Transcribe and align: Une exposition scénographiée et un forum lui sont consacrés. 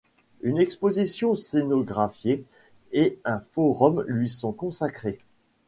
Une 0.41 0.57
exposition 0.57 1.35
scénographiée 1.35 2.43
et 2.91 3.19
un 3.23 3.39
forum 3.39 4.03
lui 4.07 4.29
sont 4.29 4.51
consacrés. 4.51 5.19